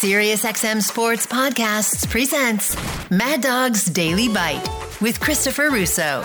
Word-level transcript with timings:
SiriusXM 0.00 0.80
Sports 0.80 1.26
Podcasts 1.26 2.08
presents 2.08 2.74
Mad 3.10 3.42
Dog's 3.42 3.84
Daily 3.84 4.28
Bite 4.28 4.66
with 5.02 5.20
Christopher 5.20 5.68
Russo. 5.68 6.22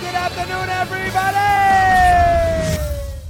good 0.00 0.16
afternoon, 0.16 0.68
everybody! 0.70 1.36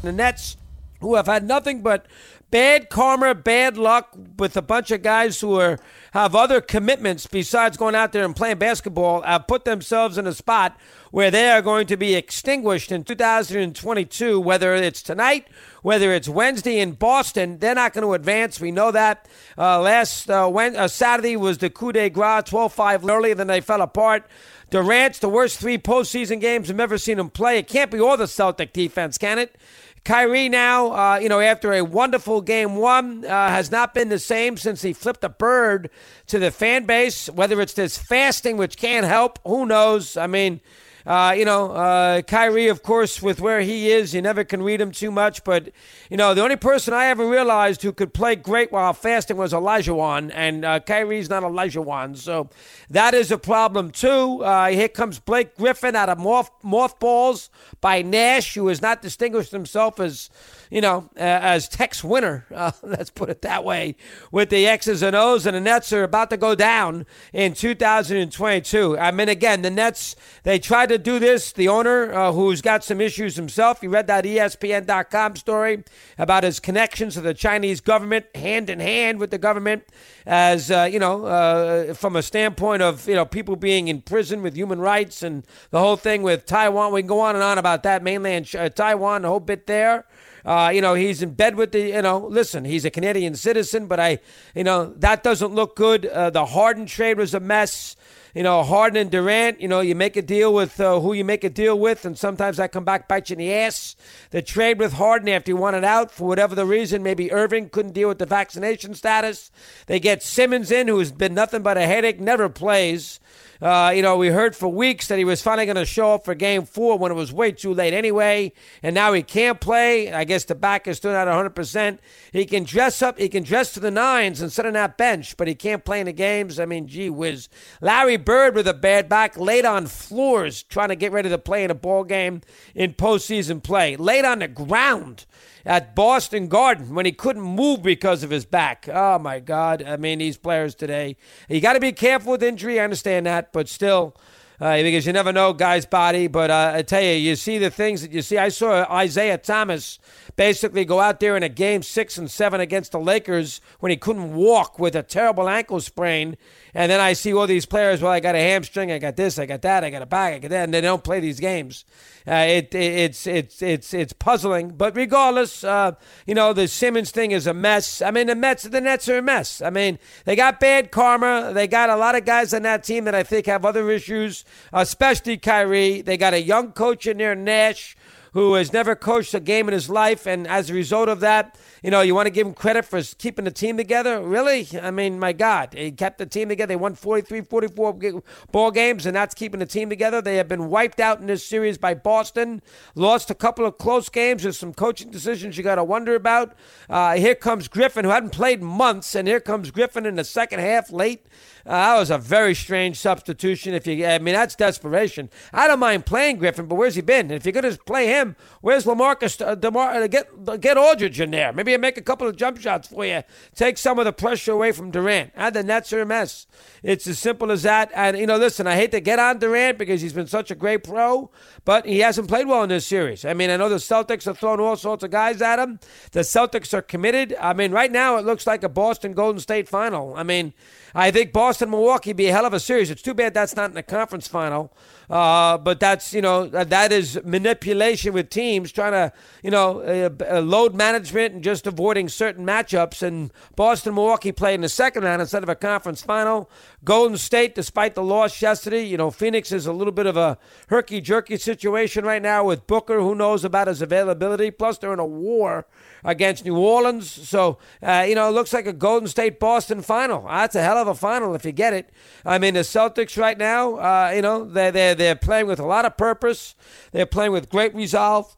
The 0.00 0.12
Nets, 0.12 0.56
who 1.03 1.16
have 1.16 1.26
had 1.26 1.45
nothing 1.46 1.82
but 1.82 2.06
bad 2.51 2.88
karma, 2.90 3.35
bad 3.35 3.76
luck 3.76 4.17
with 4.37 4.56
a 4.56 4.62
bunch 4.62 4.90
of 4.90 5.03
guys 5.03 5.40
who 5.40 5.58
are 5.58 5.78
have 6.12 6.35
other 6.35 6.60
commitments 6.60 7.26
besides 7.26 7.76
going 7.76 7.94
out 7.94 8.12
there 8.12 8.24
and 8.24 8.35
playing 8.35 8.58
basketball, 8.58 9.22
have 9.22 9.46
put 9.46 9.64
themselves 9.64 10.19
in 10.19 10.26
a 10.26 10.35
spot 10.35 10.76
where 11.13 11.31
they 11.31 11.50
are 11.50 11.63
going 11.63 11.86
to 11.86 11.96
be 11.96 12.14
extinguished 12.14 12.90
in 12.90 13.04
2022, 13.04 14.40
whether 14.40 14.74
it's 14.74 15.03
tonight, 15.03 15.46
whether 15.82 16.12
it's 16.12 16.28
Wednesday 16.28 16.80
in 16.80 16.92
Boston. 16.92 17.59
They're 17.59 17.74
not 17.74 17.92
going 17.92 18.06
to 18.06 18.14
advance. 18.14 18.60
We 18.60 18.70
know 18.70 18.90
that. 18.90 19.28
Uh, 19.56 19.80
last 19.80 20.30
uh, 20.30 20.48
when, 20.48 20.76
uh, 20.76 20.88
Saturday 20.88 21.37
was 21.37 21.59
the 21.59 21.70
coup 21.70 21.92
de 21.92 22.10
grace, 22.10 22.45
12 22.46 22.73
5 22.73 23.09
earlier, 23.09 23.34
then 23.34 23.46
they 23.46 23.60
fell 23.60 23.82
apart. 23.82 24.24
Durant's 24.70 25.18
the 25.18 25.28
worst 25.28 25.59
three 25.59 25.78
postseason 25.78 26.40
games 26.40 26.70
I've 26.70 26.78
ever 26.78 26.96
seen 26.96 27.18
him 27.18 27.28
play. 27.28 27.59
It 27.59 27.66
can't 27.66 27.90
be 27.90 27.98
all 27.98 28.16
the 28.16 28.28
Celtic 28.28 28.73
defense, 28.73 29.18
can 29.18 29.38
it? 29.40 29.56
Kyrie 30.04 30.48
now, 30.48 30.92
uh, 30.92 31.18
you 31.18 31.28
know, 31.28 31.40
after 31.40 31.72
a 31.72 31.82
wonderful 31.82 32.40
game 32.40 32.77
one, 32.77 33.24
uh, 33.24 33.48
has 33.48 33.70
not 33.70 33.92
been 33.92 34.09
the 34.09 34.18
same 34.18 34.56
since 34.56 34.82
he 34.82 34.92
flipped 34.92 35.23
a 35.24 35.28
bird 35.28 35.90
to 36.26 36.38
the 36.38 36.50
fan 36.50 36.86
base. 36.86 37.28
Whether 37.28 37.60
it's 37.60 37.74
this 37.74 37.98
fasting, 37.98 38.56
which 38.56 38.76
can't 38.76 39.06
help, 39.06 39.38
who 39.45 39.66
knows? 39.66 40.16
I 40.16 40.26
mean, 40.26 40.60
uh, 41.06 41.34
you 41.36 41.45
know, 41.45 41.72
uh, 41.72 42.22
Kyrie, 42.22 42.68
of 42.68 42.82
course, 42.82 43.22
with 43.22 43.40
where 43.40 43.60
he 43.60 43.90
is, 43.90 44.14
you 44.14 44.22
never 44.22 44.45
can 44.45 44.62
read 44.62 44.80
him 44.80 44.90
too 44.90 45.10
much. 45.10 45.45
But, 45.45 45.70
you 46.10 46.16
know, 46.16 46.34
the 46.34 46.42
only 46.42 46.56
person 46.56 46.95
I 46.95 47.06
ever 47.06 47.26
realized 47.26 47.82
who 47.82 47.92
could 47.92 48.12
play 48.12 48.36
great 48.36 48.73
while 48.73 48.92
fasting 48.92 49.36
was 49.36 49.52
Olajuwon, 49.52 50.30
and 50.34 50.65
uh, 50.65 50.80
Kyrie's 50.80 51.30
not 51.30 51.43
Olajuwon. 51.43 52.16
So 52.16 52.51
that 52.90 53.15
is 53.15 53.30
a 53.30 53.38
problem, 53.38 53.90
too. 53.90 54.45
Uh, 54.45 54.68
here 54.68 54.88
comes 54.88 55.18
Blake 55.18 55.56
Griffin 55.56 55.96
out 55.96 56.09
of 56.09 56.18
moth- 56.18 56.51
mothballs 56.62 57.51
by 57.80 58.02
Nash, 58.02 58.54
who 58.54 58.68
has 58.68 58.82
not 58.82 59.02
distinguished 59.02 59.52
himself 59.52 60.01
as 60.01 60.30
you 60.71 60.80
know, 60.80 61.10
as 61.16 61.68
Tex 61.68 62.02
Winter. 62.02 62.46
uh, 62.54 62.71
let's 62.82 63.10
put 63.10 63.28
it 63.28 63.43
that 63.43 63.65
way, 63.65 63.96
with 64.31 64.51
the 64.51 64.67
X's 64.67 65.03
and 65.03 65.17
O's, 65.17 65.45
and 65.45 65.56
the 65.56 65.61
Nets 65.61 65.93
are 65.93 66.05
about 66.05 66.31
to 66.31 66.37
go 66.37 66.55
down 66.55 67.06
in 67.33 67.53
2022. 67.55 68.97
I 68.97 69.11
mean, 69.11 69.28
again, 69.28 69.62
the 69.62 69.71
Nets, 69.71 70.15
they 70.45 70.59
tried 70.59 70.90
to 70.91 70.99
do 70.99 71.19
this. 71.19 71.53
The 71.53 71.69
owner, 71.69 72.13
uh, 72.13 72.33
who's 72.33 72.61
got 72.61 72.85
some 72.85 73.01
issues 73.01 73.37
himself, 73.37 73.83
you 73.83 73.91
read 73.91 74.07
that 74.09 74.25
ESPN.com 74.25 75.37
story 75.37 75.85
about 76.19 76.45
his 76.45 76.61
connections 76.61 77.15
to 77.15 77.21
the 77.21 77.33
Chinese 77.33 77.81
government, 77.81 78.27
hand 78.35 78.69
in 78.69 78.81
hand 78.81 79.19
with 79.19 79.31
the 79.31 79.39
government, 79.39 79.85
as, 80.27 80.71
uh, 80.71 80.89
you 80.91 80.99
know, 80.99 81.25
uh, 81.25 81.95
from 81.95 82.17
a 82.17 82.23
standpoint 82.23 82.83
of, 82.83 83.09
you 83.09 83.15
know, 83.15 83.25
people 83.25 83.57
being 83.57 83.89
in 83.89 84.03
prison 84.03 84.43
with 84.43 84.55
human 84.55 84.81
rights 84.81 85.23
and 85.23 85.47
the 85.71 85.79
whole 85.79 85.97
thing 85.97 86.23
with 86.23 86.45
Taiwan. 86.45 86.93
We 86.93 87.03
can 87.03 87.09
go 87.09 87.21
on 87.21 87.35
and 87.35 87.45
on 87.45 87.57
about 87.57 87.83
that, 87.85 88.03
mainland 88.03 88.55
uh, 88.55 88.69
Taiwan, 88.69 89.23
the 89.23 89.29
whole 89.29 89.41
bit 89.41 89.67
there. 89.67 90.07
Uh, 90.45 90.71
you 90.75 90.81
know, 90.81 90.95
he's 90.95 91.23
in 91.23 91.35
bed 91.35 91.55
with 91.55 91.73
the, 91.73 91.89
you 91.89 92.03
know, 92.03 92.19
listen, 92.19 92.65
he's 92.65 92.85
a 92.85 92.91
Canadian 92.91 93.35
citizen, 93.35 93.87
but 93.87 94.01
I, 94.01 94.19
you 94.55 94.65
know, 94.65 94.93
that 94.97 95.23
doesn't 95.23 95.55
look 95.55 95.77
good. 95.77 96.07
Uh, 96.07 96.31
the 96.31 96.47
Harden 96.47 96.87
trade 96.87 97.19
was 97.19 97.35
a 97.35 97.41
mess. 97.41 97.97
You 98.34 98.45
know, 98.45 98.62
Harden 98.62 98.97
and 99.00 99.11
Durant, 99.11 99.61
you 99.61 99.67
know, 99.67 99.81
you 99.81 99.95
make 99.95 100.17
a 100.17 100.23
deal 100.23 100.55
with 100.55 100.81
uh, 100.81 101.00
who 101.00 101.12
you 101.12 101.25
make 101.25 101.42
a 101.42 101.50
deal 101.50 101.78
with, 101.78 102.05
and 102.05 102.17
sometimes 102.17 102.59
that 102.59 102.70
come 102.70 102.84
back 102.84 103.09
bite 103.09 103.28
you 103.28 103.34
in 103.34 103.39
the 103.41 103.53
ass. 103.53 103.97
The 104.31 104.41
trade 104.41 104.78
with 104.78 104.92
Harden 104.95 105.28
after 105.28 105.50
he 105.50 105.55
wanted 105.55 105.83
out 105.83 106.12
for 106.12 106.28
whatever 106.28 106.55
the 106.55 106.64
reason, 106.64 107.03
maybe 107.03 107.33
Irving 107.33 107.70
couldn't 107.70 107.92
deal 107.92 108.09
with 108.09 108.19
the 108.19 108.27
vaccination 108.27 108.95
status. 108.95 109.50
They 109.87 109.98
get 109.98 110.22
Simmons 110.22 110.70
in, 110.70 110.87
who's 110.87 111.11
been 111.11 111.34
nothing 111.34 111.62
but 111.62 111.77
a 111.77 111.87
headache, 111.87 112.20
never 112.20 112.48
plays. 112.48 113.19
Uh, 113.61 113.92
you 113.94 114.00
know, 114.00 114.16
we 114.16 114.28
heard 114.28 114.56
for 114.56 114.69
weeks 114.69 115.09
that 115.09 115.19
he 115.19 115.25
was 115.25 115.43
finally 115.43 115.66
going 115.66 115.76
to 115.76 115.84
show 115.84 116.15
up 116.15 116.25
for 116.25 116.34
game 116.34 116.65
four 116.65 116.98
when 116.98 117.12
it 117.12 117.15
was 117.15 117.31
way 117.31 117.53
too 117.53 117.75
late 117.75 117.93
anyway, 117.93 118.53
and 118.82 118.94
now 118.94 119.12
he 119.12 119.22
can't 119.22 119.60
play. 119.60 120.10
I 120.10 120.25
guess 120.25 120.44
the 120.44 120.54
back 120.54 120.88
is 120.88 120.97
still 120.97 121.12
not 121.12 121.28
100%. 121.28 121.99
He 122.32 122.47
can 122.47 122.65
dress 122.65 123.03
up, 123.03 123.19
he 123.19 123.28
can 123.28 123.43
dress 123.43 123.75
to 123.75 123.81
the 123.81 123.91
nines 123.91 124.41
and 124.41 124.50
sit 124.50 124.65
on 124.65 124.72
that 124.72 124.97
bench, 124.97 125.37
but 125.37 125.47
he 125.47 125.54
can't 125.54 125.84
play 125.84 126.00
in 126.00 126.06
the 126.06 126.12
games. 126.12 126.59
I 126.59 126.65
mean, 126.65 126.87
gee 126.87 127.10
whiz. 127.10 127.50
Larry 127.82 128.16
Bird 128.16 128.54
with 128.54 128.66
a 128.66 128.75
bad 128.75 129.09
back 129.10 129.37
laid 129.37 129.66
on 129.66 129.87
floors 129.87 130.62
trying 130.62 130.88
to 130.88 130.97
get 130.97 131.12
ready 131.12 131.28
to 131.28 131.38
play 131.38 131.62
in 131.62 131.70
a 131.70 131.75
ball 131.75 132.04
game 132.04 132.41
in 132.75 132.94
postseason 132.94 133.62
play, 133.62 133.94
laid 133.97 134.25
on 134.25 134.38
the 134.38 134.49
ground 134.49 135.26
at 135.65 135.94
Boston 135.94 136.49
Garden 136.49 136.94
when 136.94 137.06
he 137.06 137.12
couldn't 137.12 137.43
move 137.43 137.82
because 137.82 138.22
of 138.22 138.31
his 138.31 138.44
back. 138.44 138.88
Oh 138.93 139.19
my 139.19 139.41
God! 139.41 139.82
I 139.82 139.97
mean, 139.97 140.19
these 140.19 140.37
players 140.37 140.75
today. 140.75 141.16
You 141.49 141.60
got 141.60 141.75
to 141.75 141.81
be 141.81 141.93
careful 141.93 142.32
with 142.32 142.43
injury. 142.43 142.81
I 142.81 142.84
understand 142.84 143.26
that, 143.26 143.50
but 143.53 143.69
still. 143.69 144.15
Uh, 144.60 144.82
because 144.82 145.06
you 145.06 145.12
never 145.12 145.32
know 145.32 145.54
guy's 145.54 145.87
body. 145.87 146.26
But 146.26 146.50
uh, 146.50 146.72
I 146.75 146.82
tell 146.82 147.03
you, 147.03 147.12
you 147.12 147.34
see 147.34 147.56
the 147.56 147.71
things 147.71 148.03
that 148.03 148.12
you 148.12 148.21
see. 148.21 148.37
I 148.37 148.50
saw 148.50 149.00
Isiah 149.00 149.38
Thomas 149.38 149.98
basically 150.37 150.84
go 150.84 151.00
out 151.00 151.19
there 151.19 151.37
in 151.37 151.43
a 151.43 151.48
game 151.48 151.82
six 151.82 152.19
and 152.19 152.31
seven 152.31 152.60
against 152.60 152.93
the 152.93 153.00
Lakers 153.00 153.60
when 153.81 153.91
he 153.91 153.97
couldn't 153.97 154.34
walk 154.34 154.78
with 154.78 154.94
a 154.94 155.03
terrible 155.03 155.49
ankle 155.49 155.81
sprain. 155.81 156.37
And 156.75 156.91
then 156.91 157.00
I 157.00 157.15
see 157.15 157.32
all 157.32 157.47
these 157.47 157.66
players. 157.66 158.03
Well, 158.03 158.12
I 158.12 158.20
got 158.20 158.34
a 158.34 158.38
hamstring. 158.38 158.93
I 158.93 158.99
got 158.99 159.16
this. 159.16 159.38
I 159.38 159.47
got 159.47 159.62
that. 159.62 159.82
I 159.82 159.91
got 159.91 160.03
a 160.03 160.06
back. 160.06 160.34
I 160.34 160.38
got 160.38 160.50
that. 160.50 160.65
And 160.65 160.75
they 160.75 160.81
don't 160.81 161.03
play 161.03 161.20
these 161.20 161.41
games. 161.41 161.84
Uh, 162.26 162.47
it, 162.49 162.75
it, 162.75 162.76
it's 162.76 163.26
it's 163.26 163.62
it's 163.62 163.94
it's 163.94 164.12
puzzling. 164.12 164.70
But 164.70 164.94
regardless, 164.94 165.65
uh, 165.65 165.93
you 166.26 166.34
know 166.34 166.53
the 166.53 166.69
Simmons 166.69 167.10
thing 167.10 167.31
is 167.31 167.47
a 167.47 167.54
mess. 167.54 168.03
I 168.03 168.10
mean 168.10 168.26
the 168.26 168.34
Mets, 168.34 168.65
the 168.65 168.81
Nets 168.81 169.09
are 169.09 169.19
a 169.19 169.22
mess. 169.22 169.62
I 169.62 169.70
mean 169.70 169.99
they 170.26 170.37
got 170.37 170.60
bad 170.60 170.91
karma. 170.91 171.53
They 171.54 171.66
got 171.66 171.91
a 171.91 171.97
lot 171.97 172.15
of 172.15 172.25
guys 172.25 172.53
on 172.53 172.62
that 172.62 172.84
team 172.84 173.04
that 173.04 173.15
I 173.15 173.22
think 173.22 173.47
have 173.47 173.65
other 173.65 173.91
issues, 173.91 174.44
especially 174.72 175.37
Kyrie. 175.37 176.03
They 176.03 176.16
got 176.16 176.34
a 176.34 176.43
young 176.43 176.72
coach 176.72 177.06
in 177.06 177.19
there, 177.19 177.34
Nash 177.34 177.97
who 178.33 178.55
has 178.55 178.72
never 178.72 178.94
coached 178.94 179.34
a 179.34 179.41
game 179.41 179.69
in 179.69 179.75
his 179.75 179.91
life. 179.91 180.27
And 180.27 180.47
as 180.47 180.71
a 180.71 180.75
result 180.75 181.09
of 181.09 181.21
that, 181.21 181.59
you 181.83 181.91
know, 181.91 182.00
you 182.00 182.15
want 182.15 182.27
to 182.27 182.31
give 182.31 182.47
him 182.47 182.55
credit 182.55 182.84
for 182.84 183.03
keeping 183.19 183.44
the 183.44 183.50
team 183.50 183.77
together? 183.77 184.21
Really? 184.21 184.69
I 184.81 184.91
mean, 184.91 185.19
my 185.19 185.33
God. 185.33 185.75
He 185.75 185.91
kept 185.91 186.19
the 186.19 186.27
team 186.27 186.49
together. 186.49 186.69
They 186.69 186.77
won 186.77 186.94
43, 186.94 187.41
44 187.43 188.22
ball 188.53 188.71
games, 188.71 189.06
and 189.06 189.16
that's 189.16 189.34
keeping 189.34 189.61
the 189.61 189.66
team 189.66 189.88
together. 189.88 190.21
They 190.21 190.37
have 190.37 190.49
been 190.49 190.69
wiped 190.69 191.00
out 191.00 191.21
in 191.21 191.27
this 191.27 191.44
series 191.44 191.78
by 191.78 191.94
Boston. 191.94 192.62
Lost 192.94 193.31
a 193.31 193.34
couple 193.34 193.67
of 193.67 193.78
close 193.78 194.09
games. 194.09 194.43
There's 194.43 194.59
some 194.59 194.75
coaching 194.75 195.11
decisions 195.11 195.56
you 195.56 195.65
got 195.65 195.77
to 195.77 195.84
wonder 195.84 196.15
about. 196.15 196.55
Uh, 196.88 197.17
here 197.17 197.34
comes 197.34 197.67
Griffin, 197.67 198.05
who 198.05 198.11
hadn't 198.11 198.31
played 198.31 198.62
months, 198.62 199.15
and 199.15 199.27
here 199.27 199.41
comes 199.41 199.71
Griffin 199.71 200.06
in 200.06 200.17
the 200.17 200.25
second 200.25 200.61
half 200.61 200.93
late. 200.93 201.27
Uh, 201.70 201.94
that 201.94 201.98
was 202.00 202.10
a 202.10 202.19
very 202.19 202.53
strange 202.53 202.98
substitution. 202.98 203.75
If 203.75 203.86
you, 203.86 204.04
I 204.04 204.19
mean, 204.19 204.34
that's 204.34 204.56
desperation. 204.56 205.31
I 205.53 205.69
don't 205.69 205.78
mind 205.78 206.04
playing 206.04 206.38
Griffin, 206.38 206.66
but 206.66 206.75
where's 206.75 206.97
he 206.97 207.00
been? 207.00 207.31
If 207.31 207.47
you're 207.47 207.53
going 207.53 207.72
to 207.72 207.78
play 207.84 208.08
him, 208.08 208.34
where's 208.60 208.86
LaMarcus? 208.86 209.41
Uh, 209.41 209.54
Demar, 209.54 209.92
uh, 209.92 210.08
get 210.08 210.60
get 210.60 210.76
Aldridge 210.76 211.20
in 211.20 211.31
there. 211.31 211.53
Maybe 211.53 211.76
make 211.76 211.97
a 211.97 212.03
couple 212.03 212.26
of 212.26 212.34
jump 212.34 212.58
shots 212.58 212.88
for 212.88 213.06
you. 213.06 213.22
Take 213.54 213.78
some 213.78 214.00
of 214.00 214.04
the 214.04 214.12
pressure 214.12 214.50
away 214.50 214.72
from 214.72 214.91
Durant. 214.91 215.31
And 215.36 215.54
the 215.54 215.62
Nets 215.62 215.92
are 215.92 216.00
a 216.00 216.06
mess. 216.06 216.48
It's 216.82 217.06
as 217.06 217.20
simple 217.20 217.53
as 217.53 217.62
that. 217.62 217.92
And 217.94 218.19
you 218.19 218.26
know, 218.26 218.37
listen, 218.37 218.66
I 218.66 218.75
hate 218.75 218.91
to 218.91 219.00
get 219.00 219.20
on 219.20 219.38
Durant 219.38 219.78
because 219.78 220.00
he's 220.00 220.12
been 220.12 220.26
such 220.26 220.50
a 220.50 220.56
great 220.56 220.82
pro, 220.82 221.31
but 221.64 221.87
he 221.87 222.00
hasn't 222.00 222.26
played 222.26 222.48
well 222.48 222.64
in 222.64 222.70
this 222.70 222.84
series. 222.84 223.25
I 223.25 223.32
mean, 223.32 223.48
I 223.48 223.56
know 223.56 223.69
the 223.69 223.76
Celtics 223.76 224.26
are 224.26 224.34
throwing 224.34 224.58
all 224.58 224.75
sorts 224.75 225.04
of 225.04 225.12
guys 225.12 225.41
at 225.41 225.60
him. 225.60 225.78
The 226.10 226.22
Celtics 226.22 226.75
are 226.75 226.82
committed. 226.82 227.37
I 227.41 227.52
mean, 227.52 227.70
right 227.70 227.92
now 227.92 228.16
it 228.16 228.25
looks 228.25 228.44
like 228.44 228.64
a 228.64 228.69
Boston 228.69 229.12
Golden 229.12 229.38
State 229.38 229.69
final. 229.69 230.16
I 230.16 230.25
mean. 230.25 230.52
I 230.94 231.10
think 231.10 231.32
Boston 231.32 231.59
Milwaukee 231.69 232.12
be 232.12 232.28
a 232.28 232.32
hell 232.32 232.47
of 232.47 232.53
a 232.53 232.60
series. 232.60 232.91
It's 232.91 233.03
too 233.03 233.15
bad 233.15 233.34
that's 233.34 233.56
not 233.56 233.71
in 233.71 233.75
the 233.75 233.82
conference 233.82 234.28
final. 234.28 234.72
Uh, 235.10 235.59
but 235.59 235.81
that's 235.81 236.15
you 236.15 236.22
know 236.22 236.47
that 236.47 236.93
is 236.93 237.21
manipulation 237.25 238.12
with 238.12 238.31
teams 238.31 238.71
trying 238.71 238.93
to 238.93 239.12
you 239.43 239.50
know 239.50 239.81
uh, 239.81 240.09
uh, 240.31 240.41
load 240.41 240.72
management 240.72 241.34
and 241.34 241.43
just 241.43 241.66
avoiding 241.66 242.08
certain 242.08 242.46
matchups. 242.46 243.02
And 243.02 243.32
Boston 243.56 243.94
Milwaukee 243.96 244.31
played 244.31 244.55
in 244.55 244.61
the 244.61 244.69
second 244.69 245.02
round 245.02 245.20
instead 245.20 245.43
of 245.43 245.49
a 245.49 245.56
conference 245.56 246.00
final. 246.00 246.49
Golden 246.85 247.19
State, 247.19 247.56
despite 247.56 247.96
the 247.96 248.05
loss 248.05 248.40
yesterday, 248.40 248.85
you 248.85 248.96
know 248.96 249.11
Phoenix 249.11 249.50
is 249.50 249.67
a 249.67 249.73
little 249.73 249.93
bit 249.93 250.06
of 250.06 250.17
a 250.17 250.38
herky 250.69 251.00
jerky 251.00 251.37
situation 251.37 252.05
right 252.05 252.23
now 252.23 252.44
with 252.44 252.69
Booker. 252.69 253.00
Who 253.00 253.17
knows 253.17 253.43
about 253.44 253.67
his 253.67 253.82
availability? 253.82 254.52
Plus 254.52 254.79
they're 254.79 254.93
in 254.93 255.00
a 255.00 255.06
war 255.06 255.67
against 256.05 256.44
New 256.44 256.56
Orleans. 256.56 257.11
So, 257.11 257.58
uh, 257.82 258.05
you 258.08 258.14
know, 258.14 258.29
it 258.29 258.32
looks 258.32 258.52
like 258.52 258.67
a 258.67 258.73
Golden 258.73 259.08
State 259.08 259.38
Boston 259.40 259.82
final. 259.82 260.26
That's 260.26 260.55
a 260.55 260.62
hell 260.62 260.79
of 260.79 260.88
a 260.88 260.94
final 260.94 261.35
if 261.40 261.46
you 261.46 261.52
get 261.52 261.72
it. 261.72 261.90
I 262.25 262.38
mean, 262.38 262.54
the 262.54 262.60
Celtics 262.60 263.16
right 263.16 263.37
now, 263.37 263.76
uh, 263.76 264.12
you 264.14 264.22
know, 264.22 264.44
they're, 264.44 264.70
they're, 264.70 264.94
they're 264.94 265.16
playing 265.16 265.46
with 265.46 265.58
a 265.58 265.66
lot 265.66 265.84
of 265.84 265.96
purpose, 265.96 266.54
they're 266.92 267.06
playing 267.06 267.32
with 267.32 267.48
great 267.48 267.75
resolve. 267.75 268.37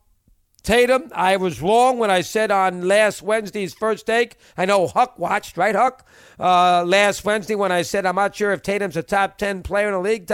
Tatum, 0.63 1.11
I 1.13 1.37
was 1.39 1.61
wrong 1.61 1.99
when 1.99 2.11
I 2.11 2.21
said 2.21 2.53
on 2.53 2.87
last 2.87 3.21
Wednesday's 3.21 3.75
first 3.75 4.07
take. 4.07 4.37
I 4.57 4.65
know 4.65 4.87
Huck 4.87 5.19
watched, 5.19 5.57
right, 5.57 5.75
Huck? 5.75 6.07
Uh, 6.39 6.85
last 6.85 7.25
Wednesday 7.25 7.57
when 7.57 7.73
I 7.73 7.83
said 7.83 8.07
I'm 8.07 8.15
not 8.15 8.37
sure 8.37 8.53
if 8.53 8.63
Tatum's 8.63 8.97
a 8.97 9.03
top 9.03 9.39
10 9.39 9.65
player 9.65 9.89
in 9.89 9.95
the 9.95 9.99
league. 9.99 10.29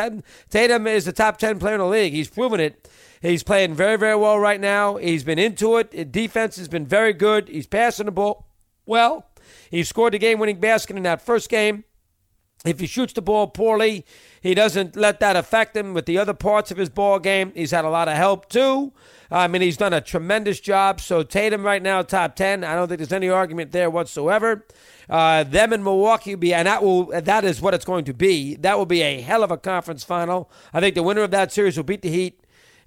Tatum, 0.50 0.86
is 0.86 1.08
a 1.08 1.12
top 1.12 1.38
10 1.38 1.58
player 1.58 1.76
in 1.76 1.80
the 1.80 1.86
league. 1.86 2.12
He's 2.12 2.28
proven 2.28 2.60
it. 2.60 2.90
He's 3.22 3.42
playing 3.42 3.74
very, 3.74 3.96
very 3.96 4.16
well 4.16 4.38
right 4.38 4.60
now. 4.60 4.96
He's 4.96 5.24
been 5.24 5.38
into 5.38 5.78
it. 5.78 6.12
Defense 6.12 6.56
has 6.56 6.68
been 6.68 6.86
very 6.86 7.14
good. 7.14 7.48
He's 7.48 7.66
passing 7.66 8.06
the 8.06 8.12
ball 8.12 8.46
well. 8.84 9.30
He 9.70 9.82
scored 9.82 10.12
the 10.12 10.18
game 10.18 10.38
winning 10.38 10.60
basket 10.60 10.96
in 10.96 11.02
that 11.04 11.22
first 11.22 11.48
game. 11.48 11.84
If 12.64 12.81
he 12.81 12.87
shoots 12.87 13.12
the 13.12 13.22
ball 13.22 13.46
poorly, 13.46 14.05
he 14.40 14.55
doesn't 14.55 14.96
let 14.96 15.20
that 15.20 15.37
affect 15.37 15.76
him 15.76 15.94
with 15.94 16.06
the 16.06 16.19
other 16.19 16.34
parts 16.34 16.70
of 16.70 16.76
his 16.76 16.88
ball 16.88 17.19
game. 17.20 17.52
He's 17.55 17.70
had 17.70 17.84
a 17.84 17.88
lot 17.88 18.08
of 18.08 18.16
help 18.16 18.49
too. 18.49 18.93
I 19.31 19.46
mean, 19.46 19.62
he's 19.62 19.76
done 19.76 19.93
a 19.93 20.00
tremendous 20.00 20.58
job. 20.58 21.00
So 21.00 21.22
Tatum 21.22 21.62
right 21.62 21.82
now, 21.82 22.02
top 22.02 22.34
ten. 22.34 22.64
I 22.64 22.75
don't 22.75 22.88
think 22.88 22.99
there's 22.99 23.12
any 23.12 23.28
argument 23.28 23.72
there 23.72 23.90
whatsoever. 23.90 24.66
Uh, 25.08 25.44
them 25.44 25.72
in 25.72 25.84
Milwaukee 25.84 26.34
be, 26.34 26.52
and 26.52 26.66
that 26.66 26.82
will 26.82 27.06
that 27.06 27.44
is 27.44 27.60
what 27.60 27.75
it's 27.75 27.84
going 27.84 28.05
to 28.06 28.14
be. 28.14 28.56
That 28.56 28.76
will 28.76 28.87
be 28.87 29.02
a 29.02 29.20
hell 29.20 29.43
of 29.43 29.50
a 29.50 29.56
conference 29.56 30.02
final. 30.02 30.50
I 30.72 30.81
think 30.81 30.94
the 30.94 31.02
winner 31.02 31.22
of 31.22 31.31
that 31.31 31.52
series 31.52 31.76
will 31.76 31.84
beat 31.84 32.02
the 32.02 32.11
Heat 32.11 32.38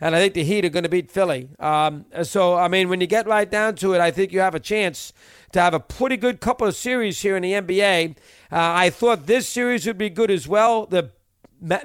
and 0.02 0.16
I 0.16 0.20
think 0.20 0.34
the 0.34 0.44
Heat 0.44 0.66
are 0.66 0.70
going 0.70 0.84
to 0.84 0.90
beat 0.90 1.12
Philly. 1.12 1.50
Um, 1.60 2.06
so, 2.24 2.56
I 2.58 2.68
mean, 2.68 2.90
when 2.90 3.00
you 3.00 3.08
get 3.08 3.28
right 3.28 3.50
down 3.50 3.76
to 3.76 3.94
it, 3.94 4.02
I 4.02 4.10
think 4.10 4.34
you 4.34 4.40
have 4.40 4.56
a 4.56 4.60
chance 4.60 5.14
to 5.52 5.62
have 5.62 5.76
a 5.76 5.80
pretty 5.80 6.18
good 6.18 6.42
couple 6.42 6.68
of 6.68 6.76
series 6.76 7.22
here 7.22 7.38
in 7.38 7.44
the 7.44 7.54
NBA. 7.54 8.12
Uh, 8.12 8.14
I 8.52 8.90
thought 8.90 9.28
this 9.28 9.48
series 9.48 9.86
would 9.86 10.00
be 10.00 10.10
good 10.10 10.32
as 10.32 10.48
well. 10.48 10.88
The 10.88 11.12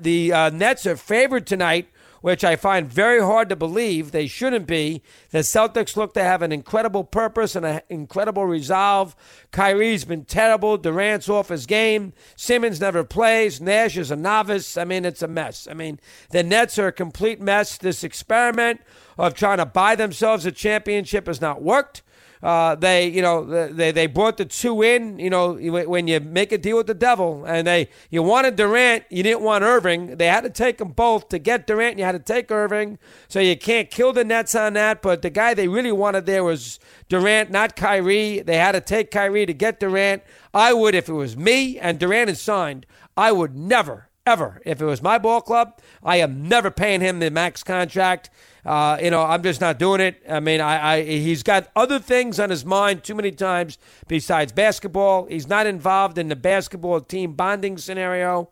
the 0.01 0.33
uh, 0.33 0.49
Nets 0.49 0.87
are 0.87 0.97
favored 0.97 1.47
tonight 1.47 1.89
which 2.21 2.45
I 2.45 2.57
find 2.57 2.87
very 2.87 3.21
hard 3.21 3.49
to 3.49 3.57
believe. 3.57 4.11
They 4.11 4.27
shouldn't 4.27 4.67
be. 4.67 5.03
The 5.31 5.39
Celtics 5.39 5.97
look 5.97 6.15
to 6.15 6.23
have 6.23 6.43
an 6.43 6.53
incredible 6.53 7.05
purpose 7.05 7.57
and 7.57 7.65
an 7.65 7.81
incredible 7.89 8.47
resolve. 8.47 9.15
Kyrie's 9.53 10.05
been 10.05 10.25
terrible. 10.25 10.77
Durant's 10.77 11.29
off 11.29 11.49
his 11.49 11.67
game. 11.67 12.13
Simmons 12.37 12.81
never 12.81 13.05
plays. 13.05 13.61
Nash 13.61 13.97
is 13.97 14.11
a 14.11 14.17
novice. 14.17 14.77
I 14.77 14.85
mean, 14.85 15.05
it's 15.05 15.23
a 15.23 15.29
mess. 15.29 15.69
I 15.71 15.75
mean, 15.75 16.01
the 16.31 16.43
Nets 16.43 16.79
are 16.79 16.89
a 16.89 16.93
complete 16.93 17.41
mess. 17.41 17.79
This 17.79 18.05
experiment 18.05 18.81
of 19.19 19.35
trying 19.35 19.59
to 19.59 19.67
buy 19.67 19.95
themselves 19.95 20.47
a 20.47 20.53
championship 20.53 21.27
has 21.27 21.41
not 21.41 21.63
worked. 21.63 22.03
Uh, 22.43 22.75
they, 22.75 23.09
you 23.09 23.23
know, 23.23 23.44
they 23.73 23.93
they 23.93 24.06
brought 24.06 24.37
the 24.37 24.44
two 24.44 24.83
in. 24.83 25.19
You 25.19 25.31
know, 25.31 25.55
when 25.55 26.06
you 26.06 26.21
make 26.21 26.53
a 26.53 26.59
deal 26.59 26.77
with 26.77 26.87
the 26.87 26.94
devil, 26.94 27.44
and 27.47 27.67
they 27.67 27.88
you 28.11 28.23
wanted 28.23 28.56
Durant, 28.56 29.05
you 29.11 29.23
didn't 29.23 29.43
want 29.43 29.65
Irving. 29.65 30.17
They 30.17 30.27
had 30.27 30.44
to 30.44 30.50
take 30.50 30.79
them 30.79 30.91
both 30.91 31.29
to 31.31 31.38
get 31.38 31.67
Durant. 31.67 31.99
You 31.99 32.05
had 32.05 32.12
to 32.12 32.19
take 32.19 32.50
Irving, 32.50 32.99
so 33.29 33.41
you 33.41 33.56
can't 33.56 33.91
kill 33.91 34.12
the 34.12 34.25
Nets 34.25 34.55
on 34.55 34.75
that. 34.75 35.03
But 35.03 35.23
the 35.23 35.31
guy 35.31 35.55
they 35.55 35.69
really 35.69 35.93
wanted 35.93 36.27
there 36.27 36.44
was 36.44 36.79
Durant, 37.09 37.50
not 37.50 37.77
Kyrie. 37.77 38.41
They 38.41 38.56
had 38.56 38.73
to 38.73 38.81
take 38.81 39.11
Kyrie 39.11 39.47
to 39.47 39.55
get 39.55 39.81
Durant. 39.81 40.23
I 40.53 40.73
would, 40.73 40.94
if 40.94 41.09
it 41.09 41.12
was 41.15 41.37
me 41.37 41.79
and 41.79 41.99
Durant 41.99 42.31
is 42.31 42.41
signed, 42.41 42.87
I 43.17 43.32
would 43.32 43.56
never, 43.56 44.09
ever, 44.26 44.61
if 44.64 44.82
it 44.82 44.84
was 44.84 45.00
my 45.00 45.19
ball 45.19 45.40
club, 45.40 45.78
I 46.02 46.17
am 46.17 46.49
never 46.49 46.70
paying 46.70 47.00
him 47.00 47.20
the 47.20 47.31
max 47.31 47.62
contract. 47.62 48.28
Uh, 48.64 48.99
you 49.00 49.11
know, 49.11 49.23
I'm 49.23 49.44
just 49.44 49.61
not 49.61 49.78
doing 49.78 50.00
it. 50.00 50.20
I 50.28 50.40
mean, 50.40 50.61
I, 50.61 50.94
I 50.94 51.02
he's 51.05 51.44
got 51.44 51.70
other 51.76 52.00
things 52.00 52.40
on 52.40 52.50
his 52.50 52.64
mind 52.64 53.05
too 53.05 53.14
many 53.14 53.31
times 53.31 53.78
besides 54.08 54.50
basketball. 54.50 55.26
He's 55.26 55.46
not 55.46 55.67
involved 55.67 56.19
in 56.19 56.28
the 56.28 56.37
basketball 56.37 57.00
team 57.00 57.34
bonding 57.34 57.78
scenario. 57.78 58.50